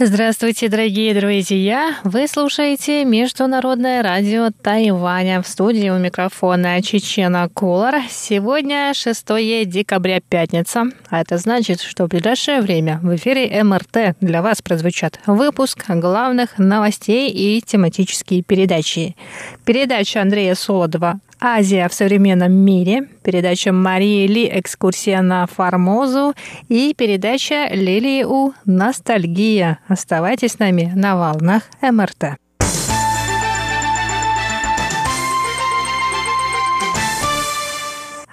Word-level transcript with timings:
Здравствуйте, 0.00 0.68
дорогие 0.68 1.12
друзья! 1.12 1.96
Вы 2.04 2.28
слушаете 2.28 3.04
Международное 3.04 4.00
радио 4.00 4.50
Тайваня. 4.62 5.42
В 5.42 5.48
студии 5.48 5.90
у 5.90 5.98
микрофона 5.98 6.80
Чечена 6.80 7.48
Кулар. 7.52 8.02
Сегодня 8.08 8.94
6 8.94 9.26
декабря, 9.68 10.20
пятница. 10.20 10.84
А 11.10 11.20
это 11.20 11.36
значит, 11.38 11.80
что 11.80 12.04
в 12.04 12.10
ближайшее 12.10 12.60
время 12.60 13.00
в 13.02 13.16
эфире 13.16 13.64
МРТ 13.64 14.14
для 14.20 14.40
вас 14.40 14.62
прозвучат 14.62 15.18
выпуск 15.26 15.84
главных 15.88 16.58
новостей 16.58 17.28
и 17.30 17.60
тематические 17.60 18.44
передачи. 18.44 19.16
Передача 19.64 20.22
Андрея 20.22 20.54
Солодова 20.54 21.18
Азия 21.40 21.88
в 21.88 21.94
современном 21.94 22.52
мире, 22.52 23.08
передача 23.22 23.72
Марии 23.72 24.26
Ли 24.26 24.50
«Экскурсия 24.52 25.22
на 25.22 25.46
Формозу» 25.46 26.34
и 26.68 26.94
передача 26.96 27.68
Лилии 27.70 28.24
У 28.24 28.52
«Ностальгия». 28.64 29.78
Оставайтесь 29.88 30.52
с 30.52 30.58
нами 30.58 30.92
на 30.94 31.16
волнах 31.16 31.62
МРТ. 31.80 32.38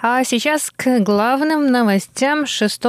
А 0.08 0.24
сейчас 0.24 0.70
к 0.70 1.00
главным 1.00 1.72
новостям 1.72 2.46
6 2.46 2.80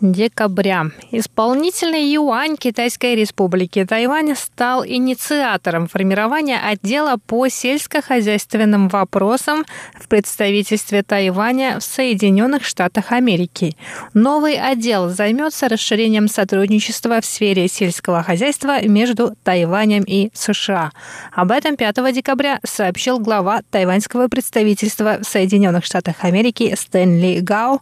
декабря. 0.00 0.86
Исполнительный 1.10 2.10
юань 2.10 2.56
Китайской 2.56 3.14
республики 3.16 3.84
Тайвань 3.84 4.34
стал 4.34 4.82
инициатором 4.82 5.88
формирования 5.88 6.58
отдела 6.58 7.18
по 7.26 7.48
сельскохозяйственным 7.48 8.88
вопросам 8.88 9.66
в 10.00 10.08
представительстве 10.08 11.02
Тайваня 11.02 11.80
в 11.80 11.82
Соединенных 11.82 12.64
Штатах 12.64 13.12
Америки. 13.12 13.76
Новый 14.14 14.58
отдел 14.58 15.10
займется 15.10 15.68
расширением 15.68 16.28
сотрудничества 16.28 17.20
в 17.20 17.26
сфере 17.26 17.68
сельского 17.68 18.22
хозяйства 18.22 18.80
между 18.88 19.36
Тайванем 19.44 20.02
и 20.06 20.30
США. 20.32 20.92
Об 21.32 21.50
этом 21.50 21.76
5 21.76 22.14
декабря 22.14 22.58
сообщил 22.64 23.18
глава 23.18 23.60
тайваньского 23.70 24.28
представительства 24.28 25.18
в 25.20 25.26
Соединенных 25.26 25.84
Штатах 25.84 26.24
Америки 26.24 26.53
Америки 26.54 26.74
Стэнли 26.76 27.40
Гао, 27.40 27.80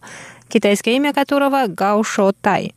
китайское 0.49 0.95
имя 0.95 1.13
которого 1.13 1.67
Гао 1.67 2.03
Шо 2.03 2.31
Тай. 2.41 2.73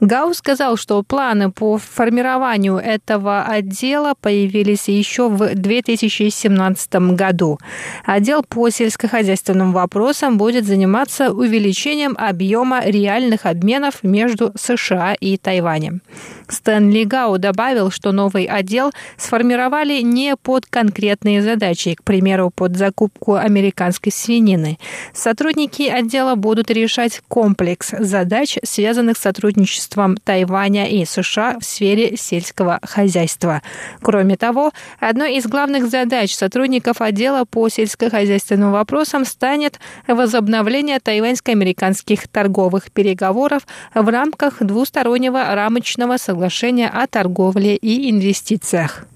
Гау 0.00 0.32
сказал, 0.32 0.76
что 0.76 1.02
планы 1.02 1.50
по 1.50 1.76
формированию 1.78 2.76
этого 2.76 3.42
отдела 3.42 4.14
появились 4.20 4.88
еще 4.88 5.28
в 5.28 5.54
2017 5.54 6.94
году. 7.14 7.58
Отдел 8.04 8.42
по 8.42 8.70
сельскохозяйственным 8.70 9.72
вопросам 9.72 10.38
будет 10.38 10.64
заниматься 10.64 11.32
увеличением 11.32 12.16
объема 12.18 12.82
реальных 12.84 13.44
обменов 13.44 14.02
между 14.02 14.52
США 14.56 15.14
и 15.14 15.36
Тайванем. 15.36 16.02
Стэнли 16.48 17.04
Гау 17.04 17.38
добавил, 17.38 17.90
что 17.90 18.12
новый 18.12 18.44
отдел 18.44 18.92
сформировали 19.16 20.00
не 20.00 20.36
под 20.36 20.66
конкретные 20.66 21.42
задачи, 21.42 21.94
к 21.94 22.04
примеру, 22.04 22.50
под 22.54 22.76
закупку 22.76 23.34
американской 23.34 24.12
свинины. 24.12 24.78
Сотрудники 25.12 25.82
отдела 25.82 26.36
будут 26.36 26.70
решать 26.70 27.20
комплекс 27.28 27.92
задач, 27.98 28.56
связанных 28.64 29.18
с 29.18 29.20
сотрудничеством 29.20 29.57
сотрудничеством 29.58 30.16
Тайваня 30.16 30.88
и 30.88 31.04
США 31.04 31.58
в 31.58 31.64
сфере 31.64 32.16
сельского 32.16 32.78
хозяйства. 32.82 33.62
Кроме 34.00 34.36
того, 34.36 34.72
одной 35.00 35.36
из 35.36 35.46
главных 35.46 35.88
задач 35.88 36.34
сотрудников 36.34 37.00
отдела 37.00 37.44
по 37.44 37.68
сельскохозяйственным 37.68 38.72
вопросам 38.72 39.24
станет 39.24 39.80
возобновление 40.06 41.00
тайваньско-американских 41.00 42.28
торговых 42.28 42.92
переговоров 42.92 43.66
в 43.94 44.08
рамках 44.08 44.62
двустороннего 44.62 45.54
рамочного 45.54 46.18
соглашения 46.18 46.88
о 46.88 47.06
торговле 47.06 47.76
и 47.76 48.10
инвестициях. 48.10 49.06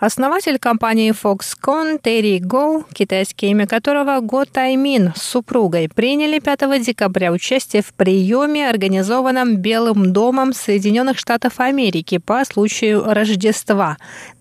Основатель 0.00 0.60
компании 0.60 1.12
Foxconn 1.12 1.98
Терри 2.00 2.38
Гоу, 2.38 2.84
китайское 2.92 3.50
имя 3.50 3.66
которого 3.66 4.20
Го 4.20 4.44
Таймин 4.44 5.12
с 5.16 5.22
супругой, 5.22 5.88
приняли 5.92 6.38
5 6.38 6.80
декабря 6.84 7.32
участие 7.32 7.82
в 7.82 7.92
приеме, 7.92 8.68
организованном 8.68 9.56
Белым 9.56 10.12
домом 10.12 10.52
Соединенных 10.52 11.18
Штатов 11.18 11.58
Америки 11.58 12.18
по 12.18 12.44
случаю 12.44 13.12
Рождества. 13.12 13.96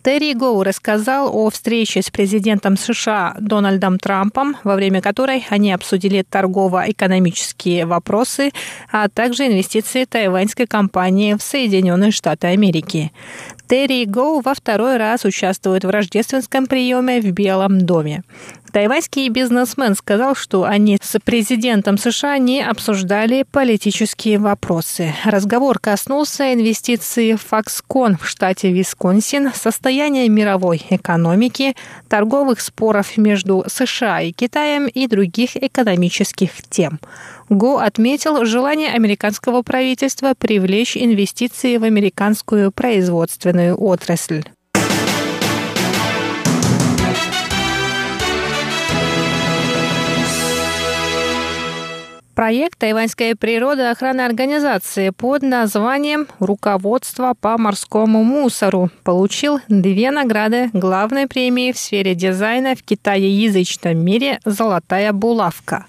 Терри 0.07 0.31
Гоу 0.31 0.63
рассказал 0.63 1.35
о 1.35 1.49
встрече 1.49 2.01
с 2.01 2.09
президентом 2.09 2.77
США 2.77 3.35
Дональдом 3.41 3.99
Трампом, 3.99 4.55
во 4.63 4.75
время 4.75 5.01
которой 5.01 5.45
они 5.49 5.73
обсудили 5.73 6.23
торгово-экономические 6.23 7.85
вопросы, 7.85 8.51
а 8.89 9.09
также 9.09 9.47
инвестиции 9.47 10.05
тайваньской 10.05 10.65
компании 10.65 11.33
в 11.33 11.41
Соединенные 11.41 12.11
Штаты 12.11 12.47
Америки. 12.47 13.11
Терри 13.67 14.05
Гоу 14.05 14.39
во 14.39 14.53
второй 14.53 14.95
раз 14.95 15.25
участвует 15.25 15.83
в 15.83 15.89
рождественском 15.89 16.67
приеме 16.67 17.19
в 17.19 17.29
Белом 17.33 17.81
доме. 17.81 18.23
Тайваньский 18.77 19.27
бизнесмен 19.29 19.95
сказал, 19.95 20.35
что 20.35 20.63
они 20.63 20.99
с 21.01 21.19
президентом 21.19 21.97
США 21.97 22.37
не 22.37 22.61
обсуждали 22.61 23.43
политические 23.51 24.37
вопросы. 24.37 25.15
Разговор 25.25 25.79
коснулся 25.79 26.53
инвестиций 26.53 27.33
в 27.33 27.51
Foxconn 27.51 28.17
в 28.21 28.27
штате 28.29 28.71
Висконсин, 28.71 29.51
состояния 29.51 30.29
мировой 30.29 30.85
экономики, 30.91 31.75
торговых 32.07 32.61
споров 32.61 33.17
между 33.17 33.65
США 33.65 34.21
и 34.21 34.31
Китаем 34.31 34.85
и 34.85 35.07
других 35.07 35.57
экономических 35.57 36.51
тем. 36.69 36.99
Го 37.49 37.79
отметил 37.79 38.45
желание 38.45 38.91
американского 38.91 39.63
правительства 39.63 40.35
привлечь 40.37 40.95
инвестиции 40.95 41.77
в 41.77 41.83
американскую 41.83 42.71
производственную 42.71 43.75
отрасль. 43.75 44.43
Проект 52.37 52.77
«Тайваньская 52.77 53.35
природоохранная 53.35 54.27
организация» 54.27 55.11
под 55.11 55.41
названием 55.41 56.27
«Руководство 56.37 57.33
по 57.33 57.57
морскому 57.57 58.23
мусору» 58.23 58.91
получил 59.03 59.59
две 59.69 60.11
награды 60.11 60.69
главной 60.71 61.25
премии 61.25 61.71
в 61.71 61.79
сфере 61.79 62.13
дизайна 62.13 62.75
в 62.75 62.83
китаеязычном 62.83 63.97
мире 63.97 64.39
«Золотая 64.45 65.13
булавка». 65.13 65.87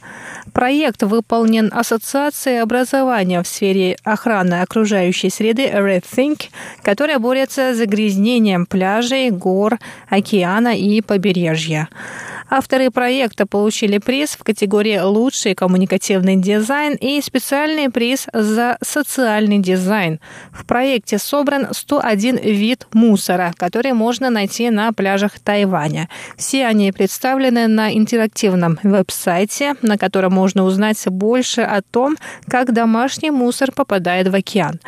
Проект 0.54 1.02
выполнен 1.02 1.70
Ассоциацией 1.70 2.62
образования 2.62 3.42
в 3.42 3.46
сфере 3.46 3.98
охраны 4.02 4.62
окружающей 4.62 5.28
среды 5.28 5.66
RedThink, 5.66 6.44
которая 6.82 7.18
борется 7.18 7.74
с 7.74 7.76
загрязнением 7.76 8.64
пляжей, 8.64 9.28
гор, 9.28 9.78
океана 10.08 10.74
и 10.74 11.02
побережья. 11.02 11.90
Авторы 12.50 12.90
проекта 12.90 13.46
получили 13.46 13.98
приз 13.98 14.30
в 14.30 14.42
категории 14.42 14.98
«Лучший 14.98 15.54
коммуникативный 15.54 16.36
дизайн» 16.36 16.94
и 16.94 17.20
специальный 17.20 17.90
приз 17.90 18.26
за 18.32 18.78
социальный 18.80 19.58
дизайн. 19.58 20.18
В 20.50 20.64
проекте 20.64 21.18
собран 21.18 21.68
101 21.72 22.36
вид 22.36 22.86
мусора, 22.94 23.52
который 23.58 23.92
можно 23.92 24.30
найти 24.30 24.70
на 24.70 24.92
пляжах 24.92 25.38
Тайваня. 25.40 26.08
Все 26.38 26.64
они 26.64 26.90
представлены 26.90 27.68
на 27.68 27.94
интерактивном 27.94 28.78
веб-сайте, 28.82 29.74
на 29.82 29.98
котором 29.98 30.32
можно 30.32 30.64
узнать 30.64 31.06
больше 31.06 31.60
о 31.60 31.82
том, 31.82 32.16
как 32.48 32.72
домашний 32.72 33.30
мусор 33.30 33.72
попадает 33.72 34.28
в 34.28 34.34
океан. 34.34 34.80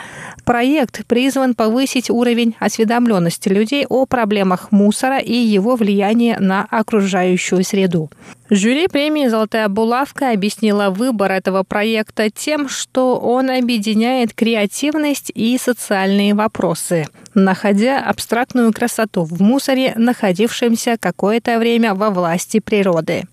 Проект 0.47 1.07
призван 1.07 1.55
повысить 1.55 2.09
уровень 2.09 2.57
осведомленности 2.59 3.51
людей 3.51 3.85
о 3.87 4.07
проблемах 4.07 4.73
мусора 4.73 5.19
и 5.19 5.35
его 5.35 5.77
влиянии 5.77 6.37
на 6.39 6.67
окружающую 6.71 7.50
окружающую 7.51 7.65
среду. 7.65 8.11
Жюри 8.51 8.89
премии 8.89 9.29
«Золотая 9.29 9.69
булавка» 9.69 10.33
объяснила 10.33 10.91
выбор 10.91 11.33
этого 11.33 11.63
проекта 11.63 12.31
тем, 12.31 12.69
что 12.69 13.19
он 13.19 13.51
объединяет 13.51 14.33
креативность 14.35 15.31
и 15.35 15.57
социальные 15.59 16.35
вопросы, 16.35 17.07
находя 17.35 18.01
абстрактную 18.01 18.73
красоту 18.73 19.23
в 19.23 19.41
мусоре, 19.41 19.93
находившемся 19.97 20.97
какое-то 20.99 21.59
время 21.59 21.95
во 21.95 22.11
власти 22.11 22.61
природы. 22.61 23.25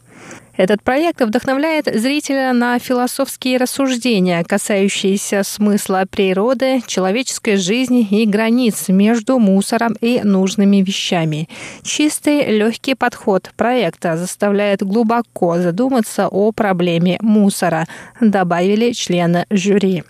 Этот 0.57 0.81
проект 0.81 1.21
вдохновляет 1.21 1.85
зрителя 1.85 2.51
на 2.51 2.79
философские 2.79 3.57
рассуждения, 3.57 4.43
касающиеся 4.43 5.43
смысла 5.43 6.05
природы, 6.09 6.81
человеческой 6.87 7.57
жизни 7.57 8.01
и 8.01 8.25
границ 8.25 8.89
между 8.89 9.37
мусором 9.37 9.95
и 10.01 10.21
нужными 10.23 10.77
вещами. 10.77 11.47
Чистый, 11.83 12.57
легкий 12.57 12.95
подход 12.95 13.51
проекта 13.55 14.17
заставляет 14.17 14.81
глубоко 14.81 15.59
задуматься 15.59 16.27
о 16.27 16.51
проблеме 16.51 17.19
мусора, 17.21 17.85
добавили 18.19 18.93
члены 18.93 19.45
жюри. 19.51 20.03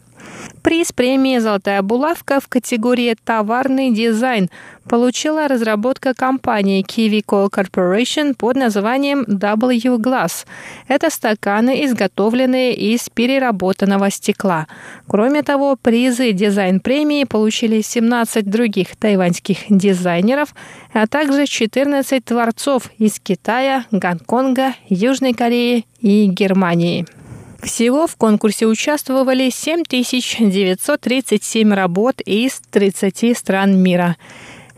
Приз 0.62 0.92
премии 0.92 1.38
«Золотая 1.38 1.82
булавка» 1.82 2.40
в 2.40 2.48
категории 2.48 3.16
«Товарный 3.24 3.92
дизайн» 3.92 4.50
получила 4.88 5.48
разработка 5.48 6.14
компании 6.14 6.84
Kiwi 6.84 7.24
Co 7.26 7.50
Corporation 7.50 8.34
под 8.36 8.58
названием 8.58 9.24
W 9.24 9.98
Glass. 9.98 10.46
Это 10.88 11.10
стаканы, 11.10 11.86
изготовленные 11.86 12.74
из 12.74 13.10
переработанного 13.10 14.10
стекла. 14.10 14.68
Кроме 15.08 15.44
того, 15.44 15.78
призы 15.82 16.32
дизайн-премии 16.32 17.26
получили 17.26 17.82
17 17.82 18.50
других 18.50 18.96
тайваньских 18.96 19.58
дизайнеров, 19.70 20.54
а 20.94 21.08
также 21.08 21.46
14 21.46 22.24
творцов 22.24 22.92
из 22.98 23.20
Китая, 23.20 23.86
Гонконга, 23.92 24.74
Южной 24.90 25.34
Кореи 25.34 25.86
и 26.00 26.26
Германии. 26.26 27.06
Всего 27.62 28.08
в 28.08 28.16
конкурсе 28.16 28.66
участвовали 28.68 29.50
7937 29.50 31.74
работ 31.74 32.22
из 32.22 32.62
30 32.72 33.38
стран 33.38 33.78
мира. 33.78 34.16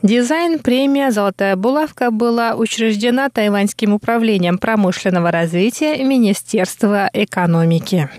Дизайн-премия 0.02 1.12
«Золотая 1.12 1.56
булавка» 1.58 2.10
была 2.10 2.56
учреждена 2.56 3.30
Тайваньским 3.30 3.94
управлением 3.94 4.58
промышленного 4.58 5.30
развития 5.30 6.02
Министерства 6.06 7.10
экономики. 7.12 8.10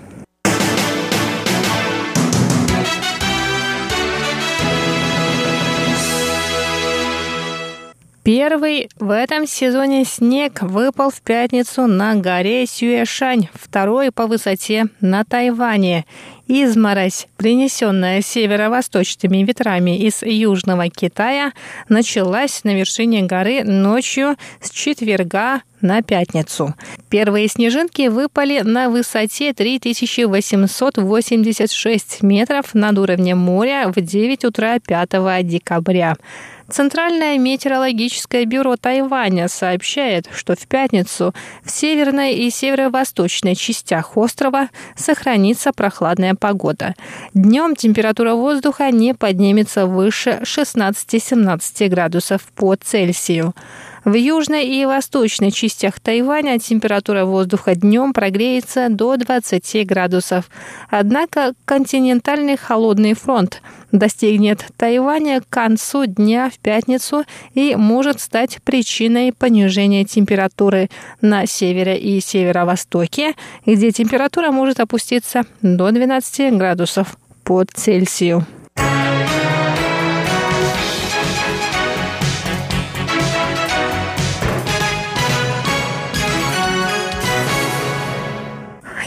Первый 8.33 8.89
в 9.01 9.11
этом 9.11 9.45
сезоне 9.45 10.05
снег 10.05 10.63
выпал 10.63 11.11
в 11.11 11.21
пятницу 11.21 11.89
на 11.89 12.15
горе 12.15 12.65
Сюэшань, 12.65 13.49
второй 13.53 14.13
по 14.13 14.29
высоте 14.29 14.87
на 15.01 15.25
Тайване. 15.25 16.05
Изморозь, 16.53 17.29
принесенная 17.37 18.23
северо-восточными 18.23 19.45
ветрами 19.45 19.97
из 19.97 20.25
Южного 20.25 20.89
Китая, 20.89 21.53
началась 21.89 22.65
на 22.65 22.75
вершине 22.75 23.23
горы 23.23 23.63
ночью 23.63 24.35
с 24.61 24.71
четверга 24.71 25.63
на 25.81 26.03
пятницу. 26.03 26.75
Первые 27.09 27.47
снежинки 27.47 28.09
выпали 28.09 28.63
на 28.63 28.91
высоте 28.91 29.53
3886 29.53 32.23
метров 32.23 32.75
над 32.75 32.99
уровнем 32.99 33.39
моря 33.39 33.93
в 33.95 34.01
9 34.01 34.45
утра 34.45 34.81
5 34.81 35.47
декабря. 35.47 36.17
Центральное 36.71 37.37
метеорологическое 37.37 38.45
бюро 38.45 38.77
Тайваня 38.77 39.49
сообщает, 39.49 40.29
что 40.33 40.55
в 40.55 40.69
пятницу 40.69 41.35
в 41.65 41.71
северной 41.71 42.35
и 42.35 42.49
северо-восточной 42.49 43.57
частях 43.57 44.17
острова 44.17 44.69
сохранится 44.95 45.73
прохладная 45.73 46.37
погода. 46.41 46.95
Днем 47.35 47.77
температура 47.77 48.35
воздуха 48.35 48.91
не 48.91 49.15
поднимется 49.15 49.87
выше 49.87 50.41
16-17 50.43 51.89
градусов 51.89 52.43
по 52.57 52.75
Цельсию. 52.75 53.55
В 54.05 54.15
южной 54.15 54.67
и 54.67 54.87
восточной 54.87 55.51
частях 55.51 56.01
Тайваня 56.01 56.59
температура 56.59 57.27
воздуха 57.27 57.75
днем 57.75 58.15
прогреется 58.15 58.89
до 58.89 59.17
20 59.19 59.87
градусов. 59.87 60.49
Однако 60.89 61.53
континентальный 61.67 62.57
холодный 62.57 63.13
фронт 63.13 63.61
достигнет 63.93 64.65
Тайваня 64.79 65.43
к 65.43 65.49
концу 65.51 66.07
дня 66.07 66.49
в 66.49 66.59
пятницу 66.59 67.25
и 67.53 67.77
может 67.77 68.21
стать 68.21 68.63
причиной 68.63 69.35
понижения 69.35 70.05
температуры 70.05 70.89
на 71.21 71.45
севере 71.45 71.99
и 71.99 72.21
северо-востоке, 72.21 73.35
где 73.67 73.91
температура 73.91 74.51
может 74.51 74.81
опуститься 74.81 75.43
до 75.61 75.91
12 75.91 76.57
градусов 76.57 77.19
по 77.45 77.65
Цельсию. 77.65 78.47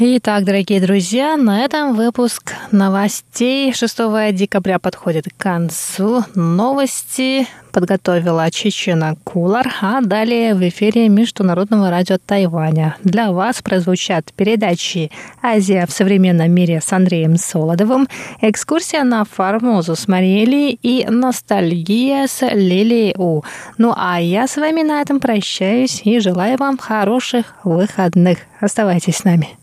Итак, 0.06 0.44
дорогие 0.44 0.82
друзья, 0.82 1.38
на 1.38 1.64
этом 1.64 1.96
выпуск 1.96 2.56
новостей 2.72 3.74
6 3.74 4.36
декабря 4.36 4.78
подходит 4.78 5.28
к 5.30 5.42
концу. 5.42 6.26
Новости 6.36 7.48
подготовила 7.72 8.52
Чечена 8.52 9.16
Кулар, 9.24 9.74
а 9.80 10.02
далее 10.02 10.56
в 10.56 10.68
эфире 10.68 11.08
Международного 11.08 11.90
радио 11.90 12.18
Тайваня. 12.18 12.98
Для 13.06 13.32
вас 13.32 13.62
прозвучат 13.62 14.34
передачи 14.34 15.10
«Азия 15.42 15.86
в 15.88 15.92
современном 15.92 16.52
мире» 16.52 16.82
с 16.82 16.92
Андреем 16.92 17.38
Солодовым, 17.38 18.10
экскурсия 18.42 19.06
на 19.06 19.24
Формозу 19.24 19.96
с 19.96 20.10
Мариэлей 20.10 20.78
и 20.82 21.06
ностальгия 21.08 22.28
с 22.28 22.46
Лилией 22.46 23.16
У. 23.18 23.44
Ну 23.78 23.94
а 23.96 24.20
я 24.20 24.48
с 24.48 24.58
вами 24.58 24.82
на 24.82 25.00
этом 25.00 25.22
прощаюсь 25.22 26.02
и 26.04 26.20
желаю 26.20 26.58
вам 26.58 26.78
хороших 26.78 27.56
выходных. 27.64 28.40
Оставайтесь 28.60 29.16
с 29.16 29.24
нами. 29.24 29.63